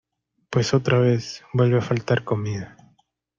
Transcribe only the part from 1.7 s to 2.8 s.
a faltar comida.